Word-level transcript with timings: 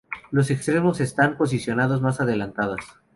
Los 0.31 0.49
extremos 0.49 0.99
están 0.99 1.33
en 1.33 1.37
posiciones 1.37 2.01
más 2.01 2.19
adelantadas. 2.19 2.81